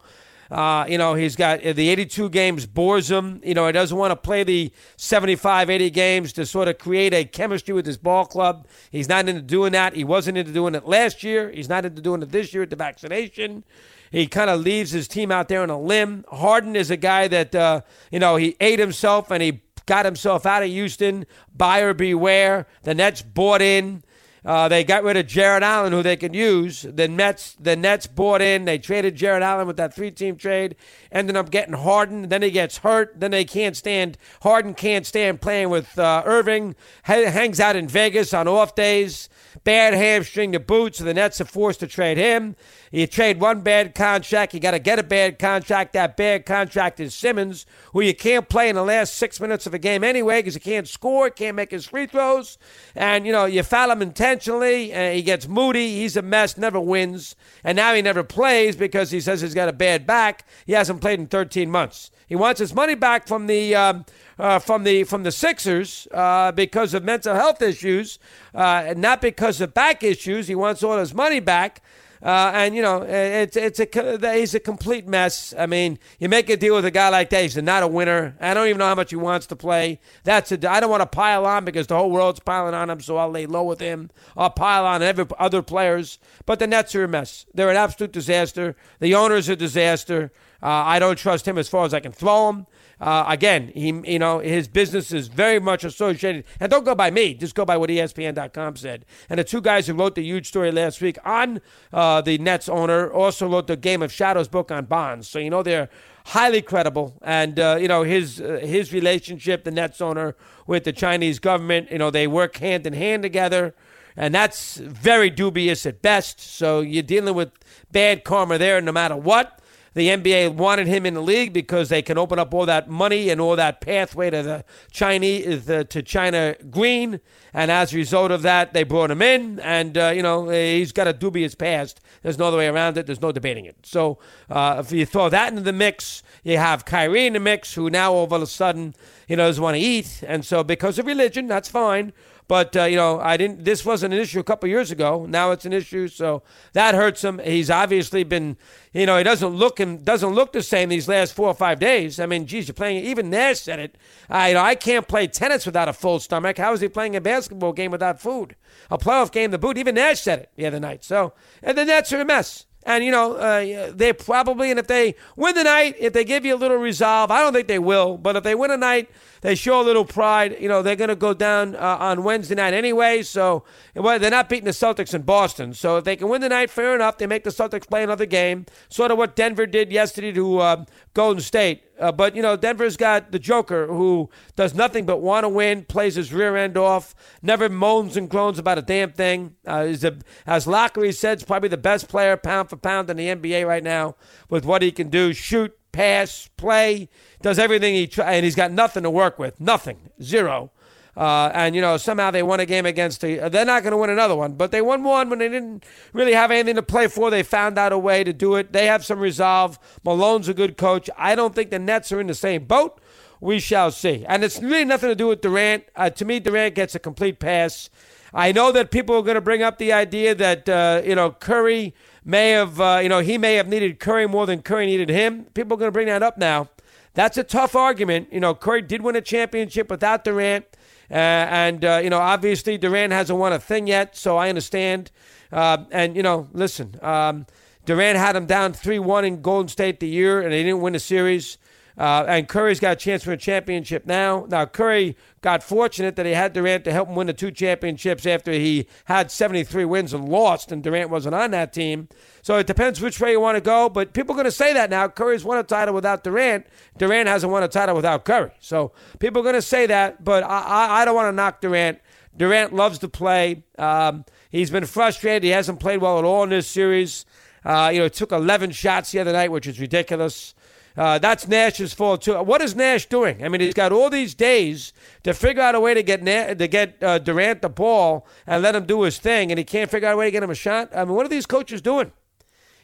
Uh, 0.51 0.85
you 0.89 0.99
know, 0.99 1.15
he's 1.15 1.37
got 1.37 1.65
uh, 1.65 1.73
the 1.73 1.89
82 1.89 2.29
games 2.31 2.67
bores 2.67 3.11
him. 3.11 3.41
You 3.45 3.55
know, 3.55 3.67
he 3.67 3.73
doesn't 3.73 3.97
want 3.97 4.13
to 4.13 4.17
play 4.17 4.45
the 4.45 4.73
75, 4.97 5.71
80 5.71 5.91
games 5.91 6.33
to 6.35 6.47
sort 6.47 6.69
of 6.69 6.79
create 6.79 7.15
a 7.15 7.25
chemistry 7.25 7.75
with 7.75 7.87
his 7.87 7.97
ball 7.97 8.27
club. 8.27 8.67
He's 8.91 9.09
not 9.09 9.29
into 9.29 9.43
doing 9.43 9.73
that. 9.73 9.95
He 9.95 10.05
wasn't 10.05 10.39
into 10.39 10.53
doing 10.53 10.75
it 10.75 10.87
last 10.87 11.23
year. 11.23 11.51
He's 11.51 11.69
not 11.69 11.85
into 11.85 12.03
doing 12.03 12.23
it 12.23 12.31
this 12.31 12.53
year 12.53 12.63
at 12.63 12.71
the 12.71 12.77
vaccination. 12.77 13.65
He 14.11 14.27
kind 14.27 14.49
of 14.49 14.61
leaves 14.61 14.93
his 14.93 15.09
team 15.09 15.33
out 15.33 15.49
there 15.49 15.63
on 15.63 15.71
a 15.71 15.81
limb. 15.81 16.25
Harden 16.31 16.77
is 16.77 16.91
a 16.91 16.97
guy 16.97 17.27
that, 17.29 17.55
uh, 17.55 17.81
you 18.13 18.21
know, 18.21 18.37
he 18.37 18.57
ate 18.61 18.79
himself 18.79 19.31
and 19.31 19.43
he 19.43 19.63
got 19.87 20.05
himself 20.05 20.47
out 20.47 20.63
of 20.63 20.69
Houston. 20.69 21.27
Buyer 21.57 21.95
beware. 21.95 22.67
The 22.83 22.95
Nets 22.95 23.23
bought 23.23 23.61
in. 23.61 24.05
Uh, 24.45 24.69
they 24.69 24.85
got 24.85 25.03
rid 25.03 25.17
of 25.17 25.27
Jarrett 25.27 25.63
Allen, 25.63 25.93
who 25.93 26.03
they 26.03 26.17
could 26.17 26.35
use. 26.35 26.83
The 26.83 27.09
Nets, 27.09 27.57
the 27.59 27.77
Nets 27.77 28.07
bought 28.07 28.43
in. 28.43 28.67
They 28.67 28.79
traded 28.79 29.17
Jarrett 29.17 29.43
Allen 29.43 29.67
with 29.67 29.79
that 29.79 29.95
three-team 29.95 30.37
trade. 30.37 30.77
Ended 31.11 31.37
up 31.37 31.51
getting 31.51 31.75
Harden. 31.75 32.29
Then 32.29 32.43
he 32.43 32.51
gets 32.51 32.79
hurt. 32.79 33.19
Then 33.19 33.31
they 33.31 33.45
can't 33.45 33.77
stand. 33.77 34.19
Harden 34.43 34.75
can't 34.75 35.07
stand 35.07 35.41
playing 35.41 35.71
with 35.71 35.99
uh, 35.99 36.23
Irving. 36.27 36.75
H- 37.09 37.29
hangs 37.29 37.59
out 37.59 37.75
in 37.75 37.89
Vegas 37.89 38.35
on 38.35 38.47
off 38.47 38.75
days. 38.75 39.31
Bad 39.63 39.95
hamstring 39.95 40.53
to 40.53 40.61
boot, 40.61 40.97
so 40.97 41.05
the 41.05 41.15
Nets 41.15 41.41
are 41.41 41.47
forced 41.47 41.81
to 41.81 41.87
trade 41.87 42.19
him. 42.19 42.57
You 42.91 43.07
trade 43.07 43.41
one 43.41 43.63
bad 43.63 43.95
contract, 43.95 44.53
you 44.53 44.61
got 44.61 44.73
to 44.73 44.79
get 44.79 44.99
a 44.99 45.03
bad 45.03 45.39
contract. 45.39 45.95
That 45.95 46.17
bad 46.17 46.45
contract 46.45 47.01
is 47.01 47.15
Simmons, 47.15 47.65
who 47.93 48.01
you 48.01 48.15
can't 48.15 48.49
play 48.49 48.69
in 48.69 48.77
the 48.77 48.85
last 48.85 49.15
six 49.15 49.41
minutes 49.41 49.67
of 49.67 49.75
a 49.75 49.79
game 49.79 50.05
anyway 50.05 50.41
because 50.41 50.55
he 50.55 50.61
can't 50.61 50.87
score, 50.87 51.31
can't 51.31 51.57
make 51.57 51.71
his 51.71 51.87
free 51.87 52.07
throws. 52.07 52.59
And, 52.95 53.27
you 53.27 53.33
know, 53.33 53.47
you 53.47 53.63
foul 53.63 53.91
him 53.91 54.03
intentionally, 54.35 54.93
and 54.93 55.15
he 55.15 55.23
gets 55.23 55.47
moody. 55.47 55.97
He's 55.97 56.17
a 56.17 56.23
mess, 56.23 56.59
never 56.59 56.81
wins. 56.81 57.37
And 57.63 57.77
now 57.77 57.95
he 57.95 58.03
never 58.03 58.25
plays 58.25 58.75
because 58.75 59.11
he 59.13 59.21
says 59.21 59.41
he's 59.41 59.55
got 59.55 59.69
a 59.69 59.73
bad 59.73 60.07
back. 60.07 60.45
He 60.67 60.73
hasn't 60.73 61.01
played 61.01 61.21
in 61.21 61.27
13 61.27 61.71
months. 61.71 62.11
He 62.27 62.35
wants 62.35 62.59
his 62.59 62.75
money 62.75 62.95
back 62.95 63.29
from 63.29 63.47
the 63.47 63.75
um, 63.77 64.05
uh, 64.39 64.59
from 64.59 64.83
the 64.83 65.05
from 65.05 65.23
the 65.23 65.31
Sixers 65.31 66.09
uh, 66.11 66.51
because 66.53 66.95
of 66.95 67.05
mental 67.05 67.35
health 67.35 67.63
issues, 67.63 68.19
uh, 68.55 68.85
and 68.87 68.99
not 68.99 69.21
because 69.21 69.61
of 69.61 69.73
back 69.73 70.03
issues. 70.03 70.49
He 70.49 70.55
wants 70.55 70.83
all 70.83 70.99
his 70.99 71.15
money 71.15 71.39
back. 71.39 71.83
Uh, 72.25 72.51
and 72.55 72.75
you 72.75 72.81
know, 72.81 73.03
it's 73.03 73.55
it's 73.55 73.79
a 73.79 74.35
he's 74.35 74.55
a 74.55 74.61
complete 74.61 75.07
mess. 75.07 75.53
I 75.59 75.67
mean, 75.67 75.99
you 76.19 76.31
make 76.31 76.49
a 76.49 76.57
deal 76.57 76.75
with 76.75 76.87
a 76.87 76.91
guy 76.91 77.11
like 77.11 77.29
that, 77.31 77.43
he's 77.43 77.57
not 77.57 77.83
a 77.83 77.87
winner. 77.87 78.35
I 78.41 78.55
don't 78.55 78.67
even 78.67 78.79
know 78.79 78.87
how 78.87 78.95
much 78.95 79.11
he 79.11 79.17
wants 79.17 79.47
to 79.49 79.57
play. 79.57 80.01
That's 80.23 80.51
a. 80.51 80.71
I 80.71 80.81
don't 80.81 80.89
want 80.89 81.03
to 81.03 81.07
pile 81.07 81.45
on 81.45 81.67
because 81.67 81.87
the 81.87 81.97
whole 81.97 82.11
world's 82.11 82.41
piling 82.41 82.73
on 82.73 82.89
him, 82.89 83.01
so 83.01 83.19
I'll 83.19 83.31
lay 83.31 83.45
low 83.45 83.65
with 83.65 83.79
him. 83.79 84.11
I'll 84.39 84.49
pile 84.49 84.87
on 84.87 85.03
every 85.03 85.27
other 85.39 85.61
players. 85.61 86.19
But 86.47 86.61
the 86.61 86.67
Nets 86.67 86.95
are 86.95 87.05
a 87.05 87.09
mess. 87.09 87.45
They're 87.53 87.69
an 87.69 87.77
absolute 87.77 88.13
disaster. 88.13 88.75
The 89.01 89.15
owner's 89.15 89.51
a 89.51 89.57
disaster. 89.57 90.33
Uh, 90.65 90.83
I 90.87 90.99
don't 90.99 91.19
trust 91.19 91.47
him 91.47 91.59
as 91.59 91.69
far 91.69 91.85
as 91.85 91.93
I 91.93 92.01
can 92.01 92.11
throw 92.11 92.49
him. 92.49 92.67
Uh, 92.99 93.27
again, 93.29 93.71
he 93.75 93.89
you 94.11 94.19
know 94.19 94.39
his 94.39 94.67
business 94.67 95.13
is 95.13 95.29
very 95.29 95.61
much 95.61 95.85
associated, 95.85 96.47
and 96.59 96.71
don't 96.71 96.85
go 96.85 96.95
by 96.95 97.11
me, 97.11 97.35
just 97.35 97.55
go 97.55 97.67
by 97.67 97.77
what 97.77 97.91
ESPN.com 97.91 98.77
said. 98.77 99.05
And 99.29 99.39
the 99.39 99.45
two 99.45 99.61
guys 99.61 99.87
who 99.87 99.93
wrote 99.93 100.15
the 100.15 100.23
huge 100.23 100.49
story 100.49 100.73
last 100.73 101.03
week 101.03 101.19
on 101.23 101.61
uh, 101.93 102.23
the 102.23 102.39
Nets 102.39 102.67
owner 102.67 103.13
also 103.13 103.47
wrote 103.47 103.67
the 103.67 103.77
Game 103.77 104.01
of 104.01 104.11
Shadows 104.11 104.49
book 104.49 104.71
on 104.71 104.87
Bonds, 104.87 105.29
so 105.29 105.39
you 105.39 105.51
know 105.51 105.63
they're 105.63 105.91
highly 106.29 106.63
credible. 106.63 107.19
And 107.21 107.61
uh, 107.61 107.77
you 107.79 107.89
know 107.89 108.03
his 108.03 108.41
uh, 108.41 108.61
his 108.63 108.91
relationship, 108.91 109.65
the 109.65 109.71
Nets 109.71 110.01
owner 110.01 110.35
with 110.67 110.85
the 110.85 110.93
Chinese 110.93 111.39
government, 111.41 111.91
you 111.91 111.99
know 111.99 112.11
they 112.11 112.27
work 112.27 112.57
hand 112.57 112.87
in 112.87 112.95
hand 112.95 113.23
together. 113.23 113.75
And 114.17 114.33
that's 114.33 114.77
very 114.77 115.29
dubious 115.29 115.85
at 115.87 116.01
best. 116.01 116.39
So 116.39 116.81
you're 116.81 117.03
dealing 117.03 117.35
with 117.35 117.51
bad 117.91 118.23
karma 118.23 118.59
there 118.59 118.81
no 118.81 118.93
matter 118.93 119.17
what. 119.17 119.61
The 119.95 120.09
NBA 120.09 120.55
wanted 120.55 120.89
him 120.89 121.07
in 121.07 121.15
the 121.15 121.23
league 121.23 121.53
because 121.53 121.89
they 121.89 122.03
can 122.03 122.19
open 122.19 122.39
up 122.39 122.53
all 122.53 122.67
that 122.67 122.91
money 122.91 123.31
and 123.31 123.41
all 123.41 123.55
that 123.55 123.81
pathway 123.81 124.29
to 124.31 124.43
the 124.43 124.65
Chinese 124.91 125.71
uh, 125.71 125.85
to 125.85 126.03
China 126.03 126.57
green, 126.71 127.21
and 127.53 127.71
as 127.71 127.95
a 127.95 127.97
result 127.97 128.33
of 128.33 128.43
that, 128.43 128.73
they 128.73 128.83
brought 128.83 129.13
him 129.13 129.23
in. 129.23 129.61
And 129.61 129.97
uh, 129.97 130.13
you 130.15 130.23
know 130.23 130.49
he's 130.49 130.91
got 130.91 131.07
a 131.07 131.13
dubious 131.13 131.55
past. 131.55 132.01
There's 132.23 132.39
no 132.39 132.47
other 132.47 132.59
way 132.59 132.67
around 132.67 132.99
it. 132.99 133.07
There's 133.07 133.23
no 133.23 133.31
debating 133.31 133.67
it. 133.67 133.77
So 133.85 134.19
uh, 134.51 134.83
if 134.85 134.91
you 134.91 135.07
throw 135.07 135.29
that 135.29 135.51
into 135.51 135.63
the 135.63 135.73
mix, 135.73 136.25
you 136.43 136.59
have 136.59 136.85
Kyrie 136.85 137.27
in 137.27 137.35
the 137.35 137.41
mix, 137.41 137.75
who 137.75 137.89
now 137.89 138.13
all 138.13 138.25
of 138.25 138.33
a 138.33 138.47
sudden 138.47 138.97
you 139.29 139.37
know 139.37 139.47
doesn't 139.47 139.63
want 139.63 139.77
to 139.77 139.81
eat, 139.81 140.25
and 140.27 140.45
so 140.45 140.65
because 140.65 140.99
of 140.99 141.07
religion, 141.07 141.47
that's 141.47 141.69
fine. 141.69 142.13
But 142.47 142.77
uh, 142.77 142.85
you 142.85 142.97
know, 142.97 143.21
I 143.21 143.37
didn't. 143.37 143.65
This 143.65 143.85
wasn't 143.85 144.13
an 144.13 144.21
issue 144.21 144.39
a 144.39 144.45
couple 144.45 144.69
years 144.69 144.91
ago. 144.91 145.25
Now 145.27 145.53
it's 145.53 145.65
an 145.65 145.73
issue, 145.73 146.09
so 146.09 146.43
that 146.75 146.95
hurts 146.95 147.25
him. 147.25 147.39
He's 147.39 147.71
obviously 147.71 148.23
been, 148.23 148.59
you 148.93 149.07
know, 149.07 149.17
he 149.17 149.25
doesn't 149.25 149.49
look 149.49 149.79
him 149.79 149.99
doesn't 149.99 150.35
look 150.35 150.53
the 150.53 150.63
same 150.63 150.91
these 150.91 151.09
last 151.09 151.33
four 151.33 151.49
or 151.49 151.55
five 151.55 151.81
days. 151.81 152.21
I 152.21 152.27
mean, 152.27 152.47
geez, 152.47 152.69
you're 152.69 152.75
playing. 152.75 153.05
Even 153.05 153.31
Nash 153.31 153.61
said 153.61 153.79
it. 153.79 153.97
I, 154.29 154.49
you 154.49 154.55
know, 154.55 154.61
I 154.61 154.75
can't 154.75 155.09
play 155.09 155.27
tennis 155.27 155.65
without 155.65 155.89
a 155.89 155.95
full 155.95 156.21
stomach. 156.21 156.59
How 156.59 156.75
is 156.75 156.83
he 156.83 156.89
playing 156.89 157.17
a 157.17 157.21
basketball 157.21 157.73
game 157.73 157.91
without 157.91 158.21
food? 158.21 158.57
A 158.91 158.99
playoff 158.99 159.33
game, 159.33 159.51
the 159.51 159.59
boot. 159.59 159.79
Even 159.79 159.95
Nash 159.95 160.21
said 160.21 160.41
it 160.41 160.51
the 160.57 160.67
other 160.67 160.81
night. 160.81 161.03
So, 161.03 161.33
and 161.63 161.79
the 161.79 161.87
Nets 161.87 162.13
are 162.13 162.21
a 162.21 162.25
mess. 162.27 162.67
And, 162.87 163.05
you 163.05 163.11
know, 163.11 163.35
uh, 163.35 163.93
they 163.95 164.13
probably, 164.13 164.71
and 164.71 164.79
if 164.79 164.87
they 164.87 165.15
win 165.37 165.55
the 165.55 165.65
night, 165.65 165.97
if 165.99 166.13
they 166.13 166.25
give 166.25 166.45
you 166.45 166.55
a 166.55 166.57
little 166.57 166.77
resolve, 166.77 167.31
I 167.31 167.41
don't 167.41 167.53
think 167.53 167.67
they 167.67 167.79
will, 167.79 168.19
but 168.19 168.37
if 168.37 168.45
they 168.45 168.55
win 168.55 168.71
a 168.71 168.77
night, 168.77 169.09
they 169.45 169.55
show 169.55 169.81
a 169.81 169.85
little 169.85 170.05
pride. 170.05 170.57
You 170.59 170.69
know, 170.69 170.83
they're 170.83 170.97
going 170.97 171.09
to 171.09 171.17
go 171.17 171.35
down 171.35 171.77
uh, 171.77 171.99
on 172.01 172.25
Wednesday 172.25 172.55
night 172.55 172.73
anyway. 172.73 173.23
So 173.23 173.65
well, 173.95 174.19
they're 174.19 174.31
not 174.31 174.49
beating 174.49 174.65
the 174.65 174.71
Celtics 174.71 175.13
in 175.15 175.23
Boston. 175.23 175.75
So 175.75 175.99
if 175.99 176.05
they 176.05 176.17
can 176.17 176.29
win 176.29 176.41
the 176.41 176.49
night, 176.49 176.71
fair 176.71 176.95
enough. 176.95 177.19
They 177.19 177.27
make 177.27 177.45
the 177.45 177.51
Celtics 177.51 177.87
play 177.87 178.03
another 178.03 178.27
game, 178.27 178.65
sort 178.89 179.11
of 179.11 179.19
what 179.19 179.37
Denver 179.37 179.67
did 179.67 179.93
yesterday 179.93 180.33
to 180.33 180.59
uh, 180.59 180.85
Golden 181.13 181.43
State. 181.43 181.85
Uh, 182.05 182.13
but, 182.13 182.37
you 182.37 182.43
know, 182.43 182.55
Denver's 182.55 182.99
got 182.99 183.33
the 183.33 183.39
Joker 183.39 183.87
who 183.87 184.29
does 184.57 184.75
nothing 184.75 185.07
but 185.07 185.23
want 185.23 185.45
to 185.45 185.49
win, 185.49 185.87
plays 185.87 186.17
his 186.17 186.35
rear 186.35 186.55
end 186.55 186.77
off, 186.77 187.15
never 187.41 187.71
moans 187.71 188.15
and 188.15 188.29
groans 188.29 188.59
about 188.59 188.77
a 188.77 188.83
damn 188.83 189.11
thing. 189.11 189.57
Uh, 189.67 189.97
a, 190.03 190.13
as 190.47 190.67
Lockery 190.67 191.13
said, 191.13 191.39
he's 191.39 191.47
probably 191.47 191.71
the 191.71 191.79
best 191.79 192.07
player 192.07 192.37
pound 192.37 192.69
for 192.69 192.77
pound 192.77 193.09
in 193.09 193.17
the 193.17 193.29
NBA 193.29 193.67
right 193.67 193.83
now 193.83 194.17
with 194.51 194.67
what 194.67 194.83
he 194.83 194.93
can 194.93 195.09
do 195.09 195.33
shoot, 195.33 195.75
pass, 195.93 196.51
play, 196.59 197.09
does 197.41 197.59
everything 197.59 197.95
he 197.95 198.07
tries, 198.07 198.37
and 198.37 198.45
he's 198.45 198.55
got 198.55 198.71
nothing 198.71 199.05
to 199.05 199.11
work 199.11 199.39
with. 199.39 199.59
Nothing. 199.59 200.11
Zero. 200.23 200.73
Uh, 201.17 201.51
and 201.55 201.77
you 201.77 201.81
know 201.81 201.97
somehow 201.97 202.31
they 202.31 202.43
won 202.43 202.61
a 202.61 202.67
game 202.67 202.87
against 202.87 203.21
the. 203.21 203.49
They're 203.49 203.65
not 203.65 203.83
going 203.83 203.93
to 203.93 203.97
win 203.97 204.11
another 204.11 204.35
one, 204.35 204.55
but 204.55 204.73
they 204.73 204.83
won 204.83 205.05
one 205.05 205.31
when 205.31 205.39
they 205.39 205.49
didn't 205.49 205.85
really 206.13 206.33
have 206.33 206.51
anything 206.51 206.75
to 206.75 206.83
play 206.83 207.07
for. 207.07 207.31
They 207.31 207.43
found 207.43 207.79
out 207.79 207.93
a 207.93 207.99
way 207.99 208.25
to 208.25 208.33
do 208.33 208.57
it. 208.57 208.73
They 208.73 208.87
have 208.87 209.05
some 209.05 209.21
resolve. 209.21 209.79
Malone's 210.05 210.49
a 210.49 210.55
good 210.55 210.77
coach. 210.77 211.09
I 211.17 211.35
don't 211.35 211.55
think 211.55 211.71
the 211.71 211.79
Nets 211.79 212.11
are 212.11 212.21
in 212.21 212.27
the 212.27 212.35
same 212.35 212.65
boat. 212.65 213.01
We 213.41 213.61
shall 213.61 213.91
see. 213.91 214.25
And 214.27 214.43
it's 214.43 214.61
really 214.61 214.85
nothing 214.85 215.11
to 215.11 215.15
do 215.15 215.29
with 215.29 215.41
Durant. 215.41 215.85
Uh, 215.95 216.11
to 216.11 216.25
me, 216.25 216.41
Durant 216.41 216.75
gets 216.75 216.95
a 216.95 216.99
complete 216.99 217.39
pass. 217.39 217.91
I 218.33 218.51
know 218.51 218.73
that 218.73 218.91
people 218.91 219.15
are 219.17 219.23
going 219.23 219.37
to 219.37 219.41
bring 219.41 219.63
up 219.63 219.79
the 219.79 219.93
idea 219.93 220.35
that 220.35 220.69
uh, 220.69 221.03
you 221.05 221.15
know 221.15 221.31
Curry 221.31 221.95
may 222.25 222.51
have 222.51 222.81
uh, 222.81 222.99
you 223.01 223.09
know 223.09 223.21
he 223.21 223.39
may 223.39 223.55
have 223.55 223.69
needed 223.69 224.01
Curry 224.01 224.27
more 224.27 224.47
than 224.47 224.63
Curry 224.63 224.87
needed 224.87 225.09
him. 225.09 225.45
People 225.55 225.75
are 225.75 225.79
going 225.79 225.89
to 225.89 225.93
bring 225.93 226.09
that 226.09 226.25
up 226.25 226.37
now. 226.37 226.69
That's 227.15 227.39
a 227.39 227.45
tough 227.45 227.77
argument. 227.77 228.33
You 228.33 228.41
know, 228.41 228.55
Curry 228.55 228.83
did 228.83 229.03
win 229.03 229.15
a 229.15 229.21
championship 229.21 229.89
without 229.89 230.25
Durant. 230.25 230.67
Uh, 231.11 231.15
and, 231.15 231.85
uh, 231.85 232.01
you 232.03 232.11
know, 232.11 232.19
obviously 232.19 232.79
Durant 232.79 233.13
hasn't 233.13 233.39
won 233.39 233.53
a 233.53 233.59
thing 233.59 233.87
yet, 233.87 234.17
so 234.17 234.37
I 234.37 234.49
understand. 234.49 235.11
Uh, 235.53 235.85
and, 235.91 236.17
you 236.17 236.23
know, 236.23 236.49
listen, 236.53 236.99
um, 237.03 237.47
Durant 237.85 238.19
had 238.19 238.35
him 238.35 238.47
down 238.47 238.73
3 238.73 238.99
1 238.99 239.25
in 239.25 239.43
Golden 239.43 239.69
State 239.69 240.01
the 240.01 240.09
year, 240.09 240.41
and 240.41 240.53
they 240.53 240.63
didn't 240.63 240.81
win 240.81 240.95
the 240.95 240.99
series. 240.99 241.59
Uh, 241.97 242.25
and 242.27 242.49
Curry's 242.49 242.81
got 242.81 242.93
a 242.93 242.97
chance 242.97 243.23
for 243.23 243.33
a 243.33 243.37
championship 243.37 244.05
now. 244.05 244.47
Now, 244.49 244.67
Curry 244.67 245.17
got 245.43 245.63
fortunate 245.63 246.17
that 246.17 246.27
he 246.27 246.33
had 246.33 246.53
Durant 246.53 246.85
to 246.85 246.93
help 246.93 247.09
him 247.09 247.15
win 247.15 247.29
the 247.29 247.33
two 247.33 247.53
championships 247.53 248.27
after 248.27 248.51
he 248.51 248.89
had 249.05 249.31
73 249.31 249.85
wins 249.85 250.13
and 250.13 250.29
lost, 250.29 250.73
and 250.73 250.83
Durant 250.83 251.11
wasn't 251.11 251.37
on 251.37 251.53
that 251.53 251.73
team. 251.73 252.09
So 252.43 252.57
it 252.59 252.67
depends 252.67 253.01
which 253.01 253.21
way 253.21 253.33
you 253.33 253.41
want 253.41 253.57
to 253.57 253.61
go. 253.61 253.89
But 253.89 254.13
people 254.13 254.33
are 254.35 254.37
going 254.37 254.45
to 254.45 254.51
say 254.51 254.73
that 254.73 254.91
now. 254.91 255.09
Curry's 255.09 255.45
won 255.45 255.59
a 255.59 255.63
title 255.63 255.95
without 255.95 256.25
Durant. 256.25 256.67
Durant 256.99 257.29
hasn't 257.29 257.53
won 257.53 257.63
a 257.63 257.69
title 257.69 257.95
without 257.95 258.25
Curry. 258.25 258.51
So 258.59 258.93
people 259.21 259.41
are 259.41 259.45
going 259.45 259.55
to 259.55 259.63
say 259.63 259.87
that, 259.87 260.25
but 260.25 260.43
I, 260.43 260.63
I, 260.63 261.03
I 261.03 261.05
don't 261.05 261.15
want 261.15 261.29
to 261.29 261.33
knock 261.33 261.61
Durant. 261.61 262.01
Durant 262.37 262.73
loves 262.73 262.99
to 262.99 263.09
play. 263.09 263.63
Um, 263.79 264.25
he's 264.51 264.71
been 264.71 264.87
frustrated. 264.87 265.45
He 265.45 265.51
hasn't 265.51 265.79
played 265.79 266.01
well 266.01 266.19
at 266.19 266.25
all 266.25 266.43
in 266.43 266.51
this 266.51 266.67
series. 266.67 267.25
Uh, 267.65 267.91
you 267.93 268.01
know, 268.01 268.09
took 268.09 268.33
11 268.33 268.73
shots 268.73 269.13
the 269.13 269.21
other 269.21 269.33
night, 269.33 269.51
which 269.51 269.67
is 269.67 269.81
ridiculous. 269.81 270.55
Uh, 270.97 271.19
that's 271.19 271.49
Nash's 271.49 271.93
fault 271.93 272.23
too. 272.23 272.35
What 272.43 272.63
is 272.63 272.77
Nash 272.77 273.07
doing? 273.07 273.45
I 273.45 273.49
mean, 273.49 273.61
he's 273.61 273.75
got 273.75 273.91
all 273.91 274.11
these 274.11 274.35
days 274.35 274.93
to 275.25 275.35
figure 275.35 275.63
out 275.63 275.75
a 275.75 275.81
way 275.81 275.93
to 275.93 276.03
get 276.03 276.23
Na- 276.23 276.55
to 276.55 276.69
get 276.69 277.03
uh, 277.03 277.19
Durant 277.19 277.63
the 277.63 277.69
ball 277.69 278.27
and 278.47 278.63
let 278.63 278.77
him 278.77 278.87
do 278.87 279.03
his 279.03 279.19
thing, 279.19 279.51
and 279.51 279.59
he 279.59 279.65
can't 279.65 279.91
figure 279.91 280.09
out 280.09 280.15
a 280.15 280.17
way 280.17 280.27
to 280.27 280.31
get 280.31 280.43
him 280.43 280.51
a 280.51 280.55
shot. 280.55 280.91
I 280.95 281.05
mean, 281.05 281.15
what 281.15 281.27
are 281.27 281.31
these 281.31 281.47
coaches 281.47 281.83
doing? 281.83 282.13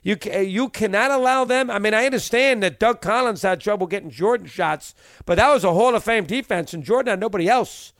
You 0.02 0.16
you 0.40 0.70
cannot 0.70 1.12
allow 1.12 1.44
them. 1.44 1.70
I 1.70 1.78
mean, 1.78 1.94
I 1.94 2.06
understand 2.06 2.62
that 2.64 2.80
Doug 2.80 3.00
Collins 3.00 3.42
had 3.42 3.60
trouble 3.60 3.86
getting 3.86 4.10
Jordan 4.10 4.46
shots, 4.46 4.94
but 5.24 5.36
that 5.36 5.52
was 5.52 5.62
a 5.62 5.72
Hall 5.72 5.94
of 5.94 6.02
Fame 6.02 6.24
defense, 6.24 6.74
and 6.74 6.82
Jordan 6.82 7.10
had 7.10 7.20
nobody 7.20 7.48
else. 7.48 7.92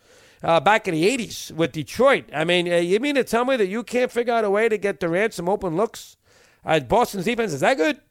Uh, 0.43 0.59
back 0.59 0.87
in 0.87 0.95
the 0.95 1.03
80s 1.05 1.51
with 1.51 1.71
Detroit. 1.71 2.25
I 2.33 2.45
mean, 2.45 2.67
uh, 2.67 2.77
you 2.77 2.99
mean 2.99 3.13
to 3.13 3.23
tell 3.23 3.45
me 3.45 3.57
that 3.57 3.67
you 3.67 3.83
can't 3.83 4.11
figure 4.11 4.33
out 4.33 4.43
a 4.43 4.49
way 4.49 4.67
to 4.69 4.75
get 4.75 4.99
Durant 4.99 5.35
some 5.35 5.47
open 5.47 5.77
looks? 5.77 6.17
Uh, 6.65 6.79
Boston's 6.79 7.25
defense 7.25 7.53
is 7.53 7.59
that 7.59 7.77
good? 7.77 8.01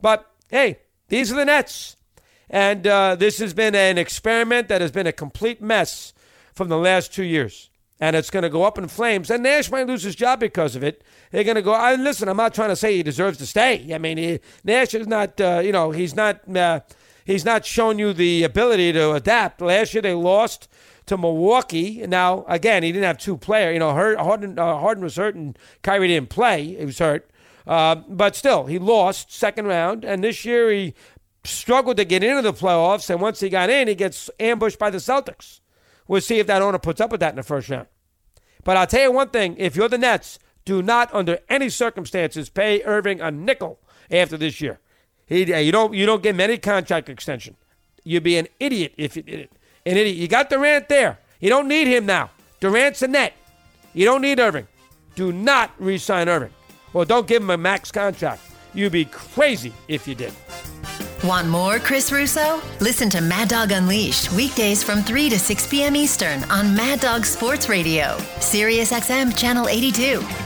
But 0.00 0.24
hey, 0.48 0.78
these 1.08 1.32
are 1.32 1.36
the 1.36 1.44
Nets. 1.44 1.96
And 2.48 2.86
uh, 2.86 3.16
this 3.16 3.38
has 3.38 3.54
been 3.54 3.74
an 3.74 3.98
experiment 3.98 4.68
that 4.68 4.80
has 4.80 4.90
been 4.90 5.06
a 5.06 5.12
complete 5.12 5.60
mess 5.60 6.14
from 6.54 6.68
the 6.68 6.78
last 6.78 7.12
two 7.12 7.24
years. 7.24 7.70
And 7.98 8.14
it's 8.14 8.30
going 8.30 8.42
to 8.42 8.50
go 8.50 8.62
up 8.62 8.78
in 8.78 8.88
flames. 8.88 9.30
And 9.30 9.42
Nash 9.42 9.70
might 9.70 9.86
lose 9.86 10.02
his 10.02 10.14
job 10.14 10.38
because 10.38 10.76
of 10.76 10.84
it. 10.84 11.02
They're 11.30 11.44
going 11.44 11.56
to 11.56 11.62
go. 11.62 11.72
I 11.72 11.94
listen. 11.94 12.28
I'm 12.28 12.36
not 12.36 12.54
trying 12.54 12.68
to 12.68 12.76
say 12.76 12.96
he 12.96 13.02
deserves 13.02 13.38
to 13.38 13.46
stay. 13.46 13.92
I 13.94 13.98
mean, 13.98 14.18
he, 14.18 14.40
Nash 14.64 14.94
is 14.94 15.06
not. 15.06 15.40
Uh, 15.40 15.60
you 15.64 15.72
know, 15.72 15.92
he's 15.92 16.14
not. 16.14 16.46
Uh, 16.54 16.80
he's 17.24 17.44
not 17.44 17.64
shown 17.64 17.98
you 17.98 18.12
the 18.12 18.42
ability 18.44 18.92
to 18.92 19.12
adapt. 19.12 19.62
Last 19.62 19.94
year 19.94 20.02
they 20.02 20.12
lost 20.12 20.68
to 21.06 21.16
Milwaukee. 21.16 22.06
Now 22.06 22.44
again, 22.48 22.82
he 22.82 22.92
didn't 22.92 23.06
have 23.06 23.18
two 23.18 23.36
players. 23.36 23.72
You 23.72 23.78
know, 23.78 23.92
Harden, 23.92 24.58
uh, 24.58 24.78
Harden 24.78 25.02
was 25.02 25.16
hurt 25.16 25.34
and 25.34 25.58
Kyrie 25.82 26.08
didn't 26.08 26.28
play. 26.28 26.76
He 26.76 26.84
was 26.84 26.98
hurt. 26.98 27.30
Uh, 27.66 27.96
but 28.08 28.36
still, 28.36 28.66
he 28.66 28.78
lost 28.78 29.32
second 29.32 29.66
round, 29.66 30.04
and 30.04 30.22
this 30.22 30.44
year 30.44 30.70
he 30.70 30.94
struggled 31.44 31.96
to 31.96 32.04
get 32.04 32.22
into 32.22 32.42
the 32.42 32.52
playoffs. 32.52 33.10
And 33.10 33.20
once 33.20 33.40
he 33.40 33.48
got 33.48 33.70
in, 33.70 33.88
he 33.88 33.94
gets 33.94 34.30
ambushed 34.38 34.78
by 34.78 34.90
the 34.90 34.98
Celtics. 34.98 35.60
We'll 36.06 36.20
see 36.20 36.38
if 36.38 36.46
that 36.46 36.62
owner 36.62 36.78
puts 36.78 37.00
up 37.00 37.10
with 37.10 37.20
that 37.20 37.30
in 37.30 37.36
the 37.36 37.42
first 37.42 37.68
round. 37.68 37.88
But 38.62 38.76
I'll 38.76 38.86
tell 38.86 39.02
you 39.02 39.12
one 39.12 39.30
thing: 39.30 39.56
if 39.58 39.74
you're 39.74 39.88
the 39.88 39.98
Nets, 39.98 40.38
do 40.64 40.82
not, 40.82 41.12
under 41.14 41.38
any 41.48 41.68
circumstances, 41.68 42.48
pay 42.48 42.82
Irving 42.84 43.20
a 43.20 43.30
nickel 43.30 43.80
after 44.10 44.36
this 44.36 44.60
year. 44.60 44.80
He, 45.26 45.44
you 45.44 45.72
don't, 45.72 45.94
you 45.94 46.06
don't 46.06 46.22
get 46.22 46.38
any 46.38 46.58
contract 46.58 47.08
extension. 47.08 47.56
You'd 48.04 48.22
be 48.22 48.36
an 48.36 48.46
idiot 48.60 48.94
if 48.96 49.16
you 49.16 49.22
did 49.22 49.40
it. 49.40 49.52
An 49.84 49.96
idiot. 49.96 50.16
You 50.16 50.28
got 50.28 50.50
Durant 50.50 50.88
there. 50.88 51.18
You 51.40 51.48
don't 51.48 51.66
need 51.66 51.88
him 51.88 52.06
now. 52.06 52.30
Durant's 52.60 53.02
a 53.02 53.08
net. 53.08 53.32
You 53.92 54.04
don't 54.04 54.22
need 54.22 54.38
Irving. 54.38 54.68
Do 55.16 55.32
not 55.32 55.72
re-sign 55.78 56.28
Irving. 56.28 56.52
Well, 56.96 57.04
don't 57.04 57.26
give 57.26 57.42
him 57.42 57.50
a 57.50 57.58
max 57.58 57.92
contract. 57.92 58.40
You'd 58.72 58.92
be 58.92 59.04
crazy 59.04 59.74
if 59.86 60.08
you 60.08 60.14
did. 60.14 60.32
Want 61.22 61.46
more 61.46 61.78
Chris 61.78 62.10
Russo? 62.10 62.62
Listen 62.80 63.10
to 63.10 63.20
Mad 63.20 63.50
Dog 63.50 63.70
Unleashed 63.70 64.32
weekdays 64.32 64.82
from 64.82 65.02
3 65.02 65.28
to 65.28 65.38
6 65.38 65.66
p.m. 65.66 65.94
Eastern 65.94 66.42
on 66.44 66.74
Mad 66.74 67.00
Dog 67.00 67.26
Sports 67.26 67.68
Radio, 67.68 68.16
Sirius 68.40 68.92
XM 68.92 69.36
Channel 69.36 69.68
82. 69.68 70.45